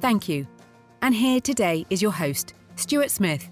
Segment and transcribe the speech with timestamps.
[0.00, 0.46] Thank you.
[1.02, 3.50] And here today is your host, Stuart Smith.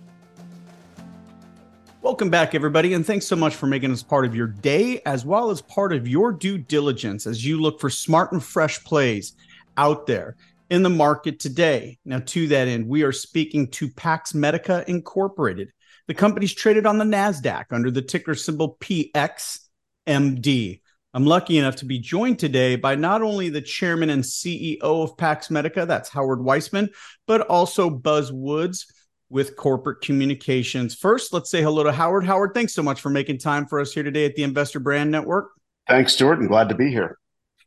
[2.03, 5.25] Welcome back, everybody, and thanks so much for making us part of your day as
[5.25, 9.33] well as part of your due diligence as you look for smart and fresh plays
[9.77, 10.37] out there
[10.71, 11.99] in the market today.
[12.05, 15.73] Now, to that end, we are speaking to Pax Medica Incorporated.
[16.07, 20.81] The company's traded on the NASDAQ under the ticker symbol PXMD.
[21.17, 25.17] I'm lucky enough to be joined today by not only the chairman and CEO of
[25.17, 26.91] Pax Medica, that's Howard Weisman,
[27.27, 28.87] but also Buzz Woods
[29.31, 30.95] with corporate communications.
[30.95, 32.27] First, let's say hello to Howard.
[32.27, 35.11] Howard, thanks so much for making time for us here today at the Investor Brand
[35.11, 35.53] Network.
[35.89, 36.39] Thanks, Stuart.
[36.39, 37.17] I'm glad to be here.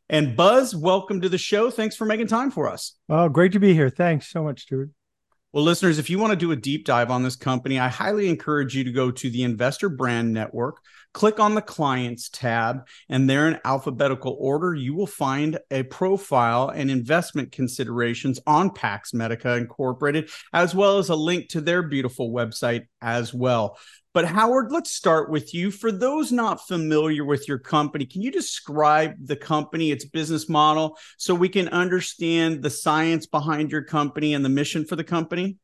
[0.08, 1.72] And Buzz, welcome to the show.
[1.72, 2.94] Thanks for making time for us.
[3.08, 3.90] Oh, great to be here.
[3.90, 4.90] Thanks so much, Stuart.
[5.52, 8.28] Well, listeners, if you want to do a deep dive on this company, I highly
[8.28, 10.76] encourage you to go to the Investor Brand Network,
[11.12, 16.68] click on the Clients tab, and there in alphabetical order, you will find a profile
[16.68, 22.32] and investment considerations on Pax Medica Incorporated, as well as a link to their beautiful
[22.32, 23.76] website as well.
[24.12, 25.70] But Howard, let's start with you.
[25.70, 30.98] For those not familiar with your company, can you describe the company, its business model,
[31.16, 35.58] so we can understand the science behind your company and the mission for the company?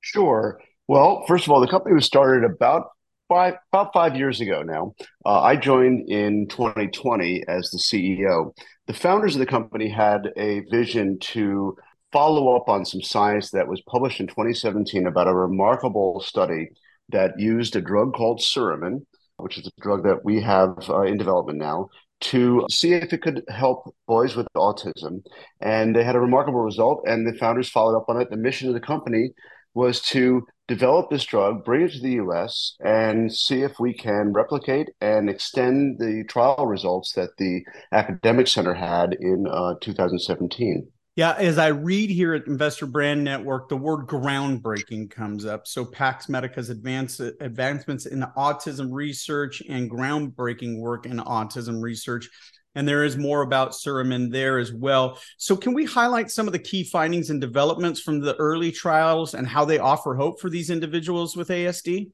[0.00, 0.60] Sure.
[0.88, 2.88] Well, first of all, the company was started about
[3.28, 4.94] five about five years ago now.
[5.24, 8.52] Uh, I joined in 2020 as the CEO.
[8.88, 11.76] The founders of the company had a vision to
[12.12, 16.70] follow up on some science that was published in 2017 about a remarkable study
[17.10, 19.04] that used a drug called Suramin,
[19.36, 21.88] which is a drug that we have uh, in development now,
[22.20, 25.22] to see if it could help boys with autism.
[25.60, 28.30] And they had a remarkable result, and the founders followed up on it.
[28.30, 29.30] The mission of the company
[29.74, 34.32] was to develop this drug, bring it to the US, and see if we can
[34.32, 37.62] replicate and extend the trial results that the
[37.92, 40.88] academic center had in uh, 2017.
[41.16, 45.66] Yeah, as I read here at Investor Brand Network, the word groundbreaking comes up.
[45.66, 52.28] So Pax Medica's advance, advancements in autism research and groundbreaking work in autism research.
[52.74, 55.18] And there is more about Suramin there as well.
[55.38, 59.32] So can we highlight some of the key findings and developments from the early trials
[59.32, 62.10] and how they offer hope for these individuals with ASD?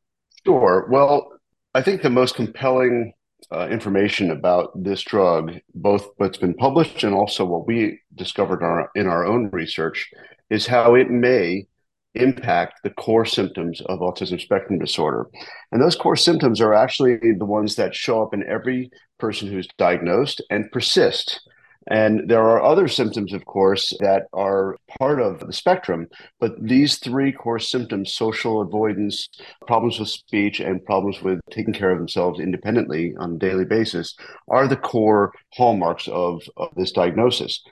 [0.46, 0.86] Sure.
[0.88, 1.40] Well,
[1.74, 3.14] I think the most compelling
[3.52, 8.90] uh, information about this drug, both what's been published and also what we discovered our,
[8.94, 10.10] in our own research,
[10.50, 11.66] is how it may
[12.14, 15.26] impact the core symptoms of autism spectrum disorder.
[15.70, 19.68] And those core symptoms are actually the ones that show up in every person who's
[19.78, 21.40] diagnosed and persist.
[21.88, 26.98] And there are other symptoms, of course, that are part of the spectrum, but these
[26.98, 29.28] three core symptoms social avoidance,
[29.66, 34.14] problems with speech, and problems with taking care of themselves independently on a daily basis
[34.48, 37.62] are the core hallmarks of, of this diagnosis.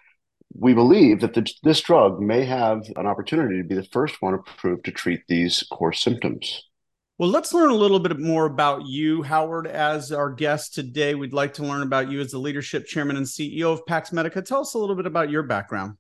[0.55, 4.35] We believe that the, this drug may have an opportunity to be the first one
[4.35, 6.65] approved to treat these core symptoms.
[7.21, 11.15] Well, let's learn a little bit more about you, Howard, as our guest today.
[11.15, 14.41] We'd like to learn about you as the leadership chairman and CEO of Pax Medica.
[14.41, 15.99] Tell us a little bit about your background.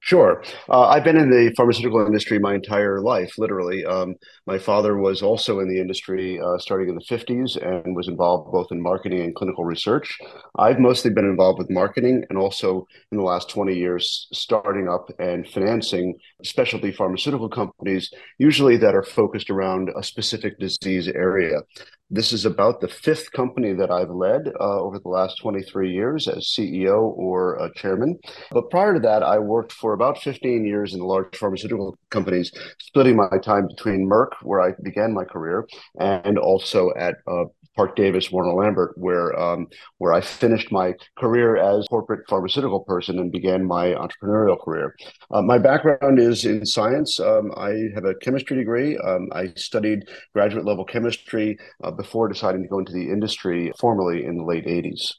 [0.00, 0.42] Sure.
[0.70, 3.84] Uh, I've been in the pharmaceutical industry my entire life, literally.
[3.84, 4.14] Um,
[4.46, 8.50] my father was also in the industry uh, starting in the 50s and was involved
[8.52, 10.16] both in marketing and clinical research.
[10.56, 15.10] I've mostly been involved with marketing and also in the last 20 years starting up
[15.18, 16.14] and financing
[16.44, 21.60] specialty pharmaceutical companies, usually that are focused around a specific disease area.
[22.10, 26.26] This is about the fifth company that I've led uh, over the last 23 years
[26.26, 28.18] as CEO or chairman.
[28.50, 32.50] But prior to that, I worked for about 15 years in large pharmaceutical companies,
[32.80, 35.68] splitting my time between Merck, where I began my career,
[36.00, 37.44] and also at uh,
[37.78, 43.30] Parke-Davis, Warner Lambert, where um, where I finished my career as corporate pharmaceutical person and
[43.30, 44.96] began my entrepreneurial career.
[45.30, 47.20] Uh, my background is in science.
[47.20, 48.98] Um, I have a chemistry degree.
[48.98, 54.24] Um, I studied graduate level chemistry uh, before deciding to go into the industry formally
[54.24, 55.12] in the late 80s.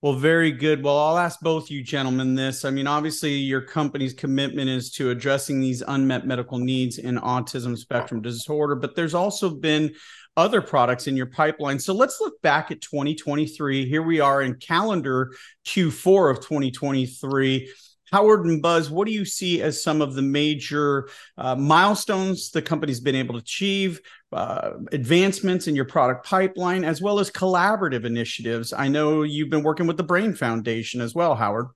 [0.00, 0.82] Well, very good.
[0.82, 2.64] Well, I'll ask both you gentlemen this.
[2.64, 7.78] I mean, obviously, your company's commitment is to addressing these unmet medical needs in autism
[7.78, 9.94] spectrum disorder, but there's also been
[10.36, 11.78] other products in your pipeline.
[11.78, 13.86] So let's look back at 2023.
[13.86, 15.32] Here we are in calendar
[15.66, 17.70] Q4 of 2023.
[18.12, 21.08] Howard and Buzz, what do you see as some of the major
[21.38, 24.00] uh, milestones the company's been able to achieve,
[24.32, 28.74] uh, advancements in your product pipeline, as well as collaborative initiatives?
[28.74, 31.68] I know you've been working with the Brain Foundation as well, Howard.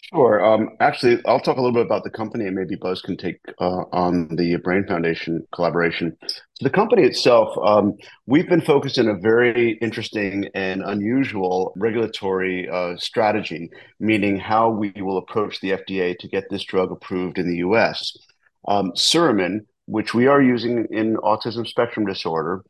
[0.00, 0.42] Sure.
[0.42, 3.40] Um, actually, I'll talk a little bit about the company, and maybe Buzz can take
[3.60, 6.16] uh, on the Brain Foundation collaboration.
[6.26, 7.94] So, the company itself, um,
[8.26, 14.92] we've been focused in a very interesting and unusual regulatory uh, strategy, meaning how we
[14.96, 18.16] will approach the FDA to get this drug approved in the U.S.
[18.66, 18.92] Um,
[19.86, 22.62] which we are using in autism spectrum disorder,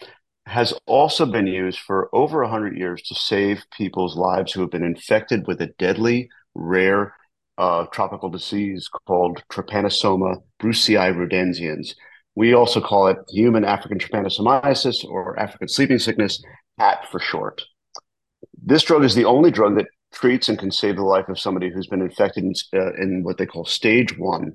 [0.46, 4.84] has also been used for over 100 years to save people's lives who have been
[4.84, 7.14] infected with a deadly, rare
[7.56, 11.94] uh, tropical disease called Trypanosoma brucei rhodesiense.
[12.34, 16.42] We also call it human African trypanosomiasis or African sleeping sickness,
[16.78, 17.62] HAT for short.
[18.62, 21.70] This drug is the only drug that treats and can save the life of somebody
[21.70, 24.52] who's been infected in, uh, in what they call stage one.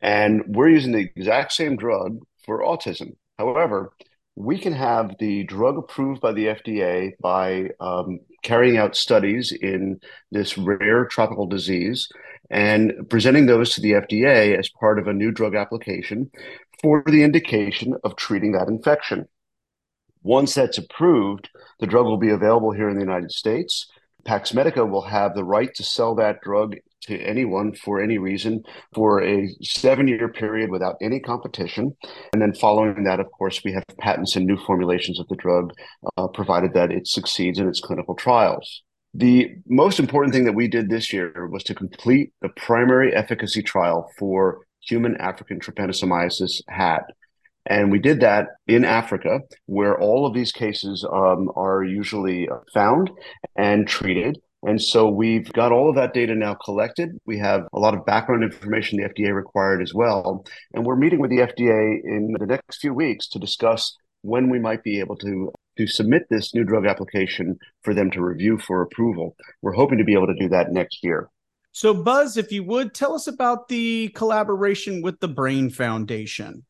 [0.00, 3.16] And we're using the exact same drug for autism.
[3.38, 3.92] However,
[4.34, 10.00] we can have the drug approved by the FDA by um, carrying out studies in
[10.30, 12.08] this rare tropical disease
[12.50, 16.30] and presenting those to the FDA as part of a new drug application
[16.80, 19.28] for the indication of treating that infection.
[20.22, 21.48] Once that's approved,
[21.80, 23.90] the drug will be available here in the United States.
[24.24, 26.76] Pax Medica will have the right to sell that drug
[27.08, 28.62] to anyone for any reason
[28.94, 31.96] for a seven year period without any competition.
[32.32, 35.72] And then following that, of course, we have patents and new formulations of the drug,
[36.16, 38.82] uh, provided that it succeeds in its clinical trials.
[39.14, 43.62] The most important thing that we did this year was to complete the primary efficacy
[43.62, 47.04] trial for human African trypanosomiasis HAT.
[47.66, 53.10] And we did that in Africa, where all of these cases um, are usually found
[53.56, 54.38] and treated.
[54.68, 57.18] And so we've got all of that data now collected.
[57.24, 60.44] We have a lot of background information the FDA required as well.
[60.74, 64.58] And we're meeting with the FDA in the next few weeks to discuss when we
[64.58, 68.82] might be able to to submit this new drug application for them to review for
[68.82, 69.36] approval.
[69.62, 71.30] We're hoping to be able to do that next year.
[71.72, 76.66] So, Buzz, if you would tell us about the collaboration with the Brain Foundation.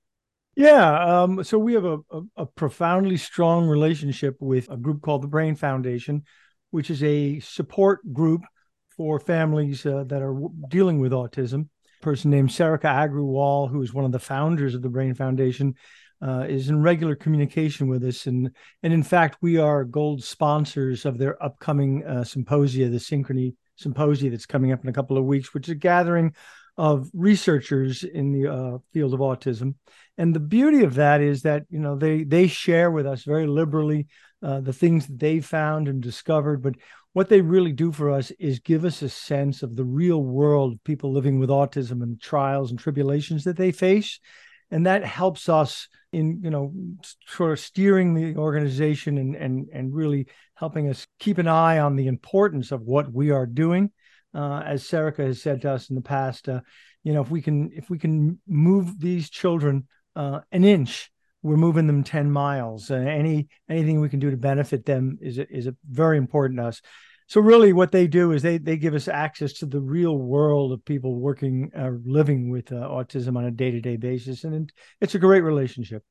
[0.55, 5.23] Yeah, um, so we have a, a, a, profoundly strong relationship with a group called
[5.23, 6.25] the Brain Foundation,
[6.71, 8.43] which is a support group
[8.97, 10.37] for families uh, that are
[10.69, 11.69] dealing with autism.
[12.01, 15.75] A person named Sarika Agrawal, who is one of the founders of the Brain Foundation,
[16.21, 18.51] uh, is in regular communication with us, and
[18.83, 24.31] and in fact, we are gold sponsors of their upcoming uh, symposia, the Synchrony Symposia,
[24.31, 26.35] that's coming up in a couple of weeks, which is a gathering
[26.77, 29.75] of researchers in the uh, field of autism.
[30.17, 33.47] And the beauty of that is that you know they they share with us very
[33.47, 34.09] liberally
[34.43, 36.75] uh, the things that they found and discovered, but
[37.13, 40.75] what they really do for us is give us a sense of the real world
[40.75, 44.21] of people living with autism and trials and tribulations that they face.
[44.71, 46.73] And that helps us in you know
[47.27, 51.97] sort of steering the organization and and and really helping us keep an eye on
[51.97, 53.91] the importance of what we are doing.
[54.35, 56.61] Uh, as Sarika has said to us in the past uh,
[57.03, 61.11] you know if we can if we can move these children uh, an inch
[61.43, 65.39] we're moving them 10 miles uh, any anything we can do to benefit them is
[65.39, 66.81] is a very important to us.
[67.29, 70.73] So really what they do is they they give us access to the real world
[70.73, 75.19] of people working uh, living with uh, autism on a day-to-day basis and it's a
[75.19, 76.03] great relationship.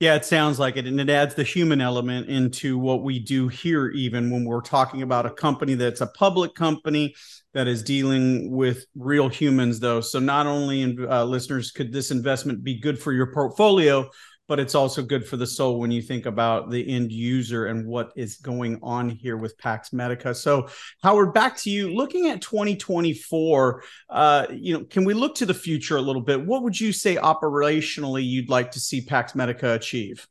[0.00, 3.48] Yeah it sounds like it and it adds the human element into what we do
[3.48, 7.14] here even when we're talking about a company that's a public company
[7.52, 10.00] that is dealing with real humans though.
[10.00, 14.08] So not only uh, listeners could this investment be good for your portfolio
[14.48, 17.86] but it's also good for the soul when you think about the end user and
[17.86, 20.34] what is going on here with Pax Medica.
[20.34, 20.68] So,
[21.02, 21.94] Howard, back to you.
[21.94, 26.44] Looking at 2024, uh, you know, can we look to the future a little bit?
[26.44, 30.26] What would you say operationally you'd like to see Pax Medica achieve?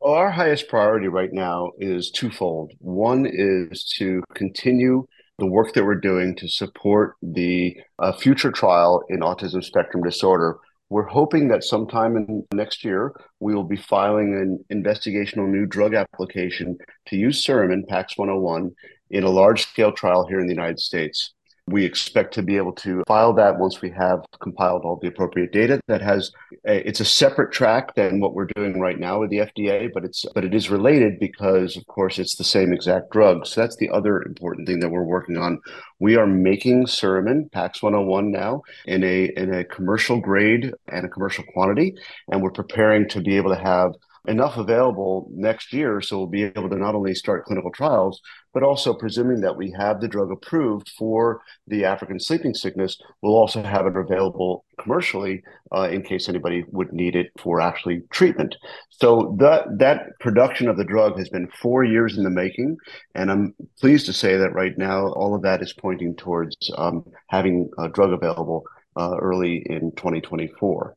[0.00, 2.72] Well, our highest priority right now is twofold.
[2.78, 5.06] One is to continue
[5.38, 10.58] the work that we're doing to support the uh, future trial in autism spectrum disorder
[10.88, 15.94] We're hoping that sometime in next year, we will be filing an investigational new drug
[15.94, 18.72] application to use Suramin, PAX 101,
[19.10, 21.34] in a large scale trial here in the United States.
[21.68, 25.52] We expect to be able to file that once we have compiled all the appropriate
[25.52, 25.80] data.
[25.88, 26.30] That has
[26.64, 30.04] a, it's a separate track than what we're doing right now with the FDA, but
[30.04, 33.46] it's but it is related because of course it's the same exact drug.
[33.46, 35.60] So that's the other important thing that we're working on.
[35.98, 41.08] We are making Suramin Pax 101 now in a in a commercial grade and a
[41.08, 41.94] commercial quantity,
[42.30, 43.92] and we're preparing to be able to have
[44.28, 48.20] enough available next year so we'll be able to not only start clinical trials
[48.52, 53.36] but also presuming that we have the drug approved for the african sleeping sickness we'll
[53.36, 55.42] also have it available commercially
[55.74, 58.56] uh, in case anybody would need it for actually treatment.
[58.90, 62.76] So that that production of the drug has been four years in the making
[63.14, 67.04] and i'm pleased to say that right now all of that is pointing towards um,
[67.28, 68.64] having a drug available
[68.96, 70.95] uh, early in 2024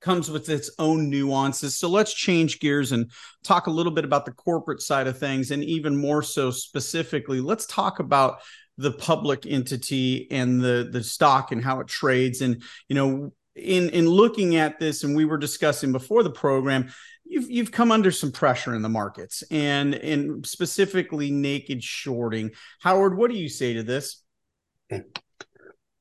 [0.00, 1.76] comes with its own nuances.
[1.76, 3.10] So let's change gears and
[3.44, 5.50] talk a little bit about the corporate side of things.
[5.50, 8.38] And even more so specifically, let's talk about
[8.78, 13.90] the public entity and the the stock and how it trades and you know in
[13.90, 16.88] in looking at this and we were discussing before the program
[17.38, 22.50] you've you've come under some pressure in the markets and and specifically naked shorting.
[22.80, 24.22] Howard, what do you say to this?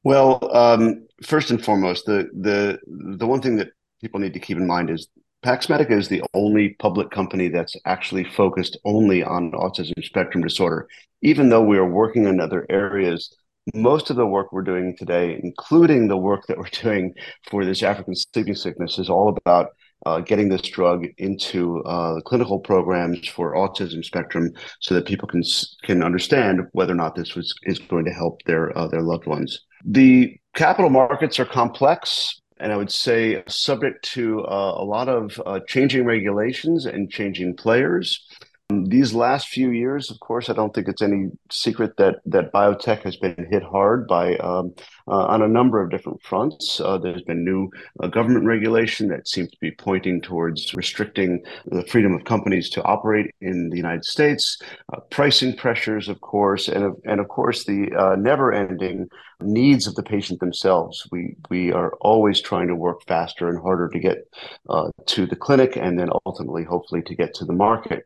[0.04, 3.70] Well, um, first and foremost, the the the one thing that
[4.02, 5.08] people need to keep in mind is
[5.44, 10.88] Paxmedica is the only public company that's actually focused only on autism spectrum disorder.
[11.22, 13.36] Even though we are working in other areas,
[13.74, 17.14] most of the work we're doing today, including the work that we're doing
[17.50, 19.72] for this African sleeping sickness, is all about
[20.06, 25.42] uh, getting this drug into uh, clinical programs for autism spectrum so that people can
[25.84, 29.26] can understand whether or not this was is going to help their uh, their loved
[29.26, 29.60] ones.
[29.86, 35.40] The capital markets are complex and I would say subject to uh, a lot of
[35.46, 38.26] uh, changing regulations and changing players.
[38.70, 43.04] These last few years, of course, I don't think it's any secret that that biotech
[43.04, 44.76] has been hit hard by um,
[45.08, 46.82] uh, on a number of different fronts.
[46.82, 47.70] Uh, there's been new
[48.04, 52.84] uh, government regulation that seems to be pointing towards restricting the freedom of companies to
[52.84, 54.62] operate in the United States,
[54.94, 59.08] uh, pricing pressures, of course, and and of course the uh, never-ending
[59.40, 61.08] needs of the patient themselves.
[61.10, 64.28] We we are always trying to work faster and harder to get
[64.70, 68.04] uh, to the clinic, and then ultimately, hopefully, to get to the market.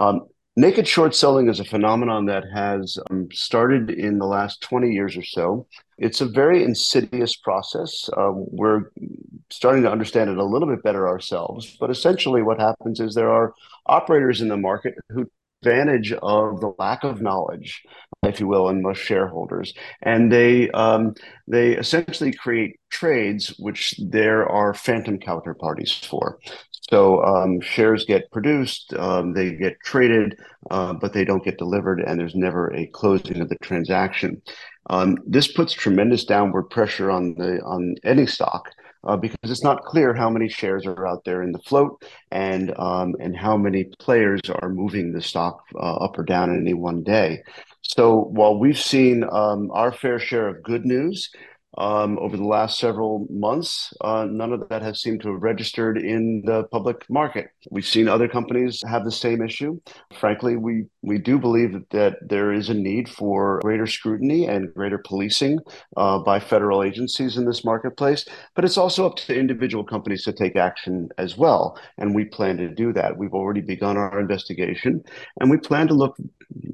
[0.00, 0.26] Um,
[0.56, 5.16] naked short selling is a phenomenon that has um, started in the last 20 years
[5.16, 5.66] or so.
[5.98, 8.08] It's a very insidious process.
[8.16, 8.90] Uh, we're
[9.50, 11.76] starting to understand it a little bit better ourselves.
[11.78, 13.54] But essentially, what happens is there are
[13.86, 15.26] operators in the market who
[15.62, 17.82] advantage of the lack of knowledge,
[18.24, 21.14] if you will, in most shareholders, and they um,
[21.48, 26.38] they essentially create trades which there are phantom counterparties for.
[26.90, 30.38] So um, shares get produced, um, they get traded,
[30.70, 34.40] uh, but they don't get delivered, and there's never a closing of the transaction.
[34.88, 38.70] Um, this puts tremendous downward pressure on the on any stock
[39.02, 42.72] uh, because it's not clear how many shares are out there in the float and
[42.78, 46.74] um, and how many players are moving the stock uh, up or down in any
[46.74, 47.42] one day.
[47.82, 51.30] So while we've seen um, our fair share of good news,
[51.78, 55.98] um, over the last several months, uh, none of that has seemed to have registered
[55.98, 57.48] in the public market.
[57.70, 59.80] We've seen other companies have the same issue.
[60.18, 64.72] Frankly, we, we do believe that, that there is a need for greater scrutiny and
[64.74, 65.58] greater policing
[65.96, 70.32] uh, by federal agencies in this marketplace, but it's also up to individual companies to
[70.32, 71.78] take action as well.
[71.98, 73.16] And we plan to do that.
[73.16, 75.02] We've already begun our investigation,
[75.40, 76.16] and we plan to look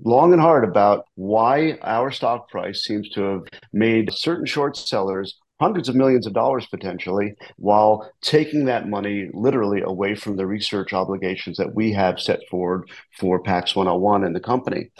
[0.05, 5.39] long and hard about why our stock price seems to have made certain short sellers
[5.61, 10.93] hundreds of millions of dollars potentially while taking that money literally away from the research
[10.93, 14.91] obligations that we have set forward for Pax 101 and the company.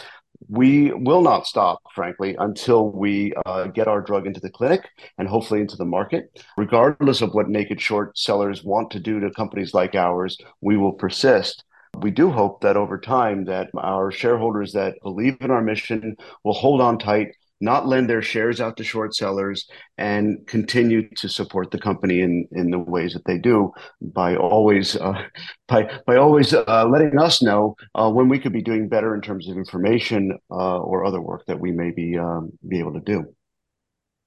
[0.47, 5.27] We will not stop, frankly, until we uh, get our drug into the clinic and
[5.27, 6.41] hopefully into the market.
[6.57, 10.93] Regardless of what naked short sellers want to do to companies like ours, we will
[10.93, 11.63] persist
[11.99, 16.53] we do hope that over time that our shareholders that believe in our mission will
[16.53, 17.29] hold on tight
[17.61, 22.45] not lend their shares out to short sellers and continue to support the company in,
[22.51, 23.71] in the ways that they do
[24.01, 25.13] by always uh,
[25.67, 29.21] by by always uh, letting us know uh, when we could be doing better in
[29.21, 32.99] terms of information uh, or other work that we may be um, be able to
[32.99, 33.33] do.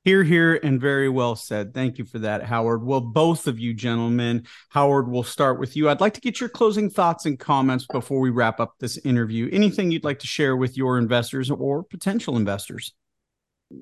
[0.06, 1.74] Here, here, and very well said.
[1.74, 2.84] Thank you for that, Howard.
[2.84, 5.88] Well, both of you gentlemen, Howard, we'll start with you.
[5.88, 9.50] I'd like to get your closing thoughts and comments before we wrap up this interview.
[9.52, 12.94] Anything you'd like to share with your investors or potential investors?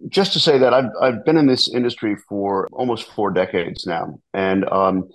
[0.09, 4.19] just to say that I've I've been in this industry for almost four decades now,
[4.33, 5.11] and um,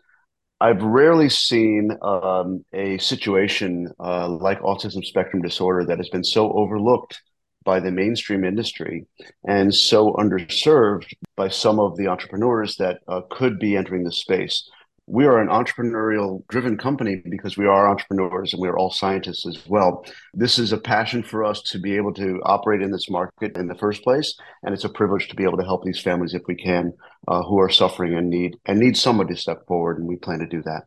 [0.62, 6.52] I've rarely seen um, a situation uh, like autism spectrum disorder that has been so
[6.54, 7.20] overlooked
[7.64, 9.06] by the mainstream industry
[9.48, 14.70] and so underserved by some of the entrepreneurs that uh, could be entering the space
[15.10, 19.46] we are an entrepreneurial driven company because we are entrepreneurs and we are all scientists
[19.48, 20.06] as well.
[20.36, 23.68] This is a passion for us to be able to operate in this market in
[23.68, 26.44] the first place, and it's a privilege to be able to help these families if
[26.48, 26.94] we can,
[27.28, 30.40] uh, who are suffering and need and need somebody to step forward, and we plan
[30.40, 30.84] to do that.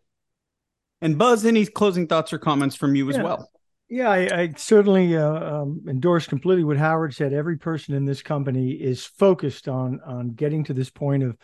[1.00, 3.16] And Buzz, any closing thoughts or comments from you yeah.
[3.16, 3.50] as well?
[3.92, 7.34] Yeah, I, I certainly uh, um, endorse completely what Howard said.
[7.34, 11.36] Every person in this company is focused on on getting to this point of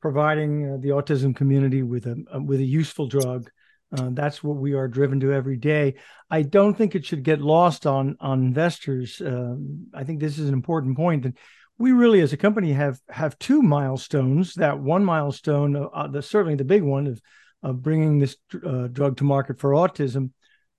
[0.00, 3.50] providing uh, the autism community with a, a, with a useful drug.
[3.90, 5.96] Uh, that's what we are driven to every day.
[6.30, 9.20] I don't think it should get lost on on investors.
[9.20, 11.36] Um, I think this is an important point that
[11.78, 14.54] we really, as a company, have have two milestones.
[14.54, 17.20] That one milestone, uh, uh the, certainly the big one, of
[17.64, 20.30] of bringing this uh, drug to market for autism.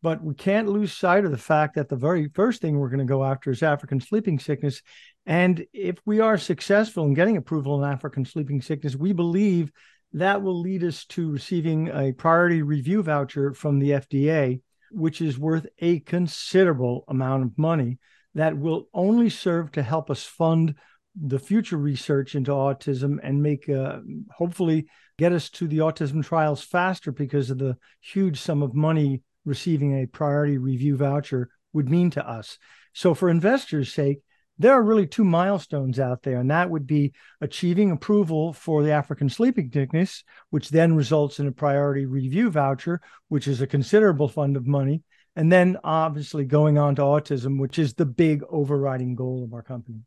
[0.01, 2.99] But we can't lose sight of the fact that the very first thing we're going
[2.99, 4.81] to go after is African sleeping sickness,
[5.25, 9.71] and if we are successful in getting approval in African sleeping sickness, we believe
[10.13, 15.37] that will lead us to receiving a priority review voucher from the FDA, which is
[15.37, 17.99] worth a considerable amount of money
[18.35, 20.75] that will only serve to help us fund
[21.15, 23.99] the future research into autism and make uh,
[24.31, 24.87] hopefully
[25.17, 29.99] get us to the autism trials faster because of the huge sum of money receiving
[29.99, 32.57] a priority review voucher would mean to us.
[32.93, 34.21] So for investors' sake,
[34.57, 38.91] there are really two milestones out there, and that would be achieving approval for the
[38.91, 44.27] African sleeping sickness, which then results in a priority review voucher, which is a considerable
[44.27, 45.01] fund of money,
[45.35, 49.63] and then obviously going on to autism, which is the big overriding goal of our
[49.63, 50.01] company.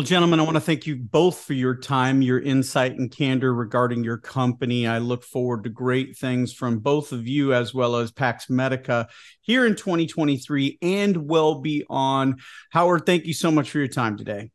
[0.00, 3.52] Well, gentlemen, I want to thank you both for your time, your insight and candor
[3.52, 4.86] regarding your company.
[4.86, 9.08] I look forward to great things from both of you as well as Pax Medica
[9.42, 12.40] here in 2023 and well beyond.
[12.70, 14.50] Howard, thank you so much for your time today.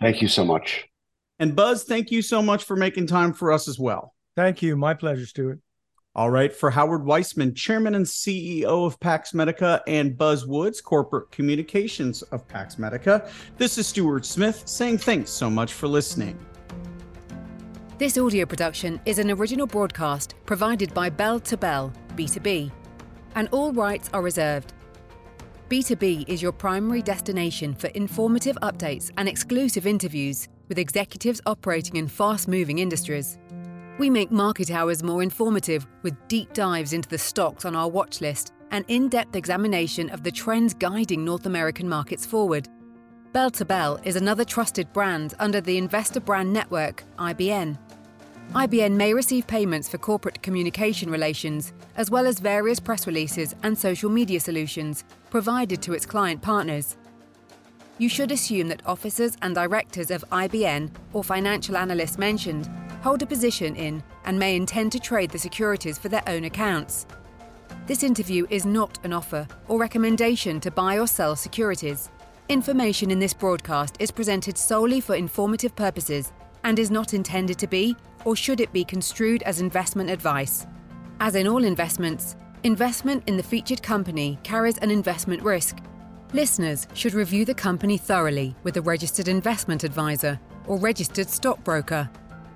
[0.00, 0.84] Thank you so much.
[1.38, 4.12] And Buzz, thank you so much for making time for us as well.
[4.34, 4.74] Thank you.
[4.74, 5.60] My pleasure, Stuart.
[6.16, 6.54] All right.
[6.54, 12.46] For Howard Weisman, Chairman and CEO of Pax Medica, and Buzz Woods, Corporate Communications of
[12.46, 16.38] Pax Medica, this is Stuart Smith saying thanks so much for listening.
[17.98, 22.70] This audio production is an original broadcast provided by Bell to Bell, B2B,
[23.34, 24.72] and all rights are reserved.
[25.68, 32.06] B2B is your primary destination for informative updates and exclusive interviews with executives operating in
[32.06, 33.36] fast moving industries.
[33.96, 38.20] We make market hours more informative with deep dives into the stocks on our watch
[38.20, 42.68] list and in depth examination of the trends guiding North American markets forward.
[43.32, 47.78] Bell to Bell is another trusted brand under the Investor Brand Network, IBN.
[48.52, 53.78] IBN may receive payments for corporate communication relations, as well as various press releases and
[53.78, 56.96] social media solutions provided to its client partners.
[57.98, 62.68] You should assume that officers and directors of IBN or financial analysts mentioned
[63.04, 67.06] hold a position in, and may intend to trade the securities for their own accounts.
[67.86, 72.08] This interview is not an offer or recommendation to buy or sell securities.
[72.48, 76.32] Information in this broadcast is presented solely for informative purposes
[76.64, 80.66] and is not intended to be, or should it be construed as investment advice.
[81.20, 85.76] As in all investments, investment in the featured company carries an investment risk.
[86.32, 92.08] Listeners should review the company thoroughly with a registered investment advisor or registered stockbroker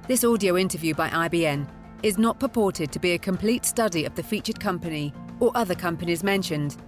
[0.08, 1.68] this audio interview by IBN
[2.02, 6.24] is not purported to be a complete study of the featured company or other companies
[6.24, 6.78] mentioned.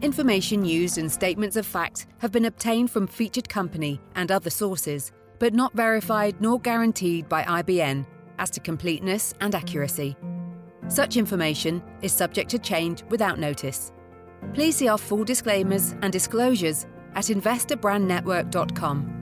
[0.00, 5.12] Information used in statements of fact have been obtained from featured company and other sources,
[5.38, 8.06] but not verified nor guaranteed by IBN
[8.38, 10.16] as to completeness and accuracy.
[10.88, 13.92] Such information is subject to change without notice.
[14.54, 19.15] Please see our full disclaimers and disclosures at investorbrandnetwork.com.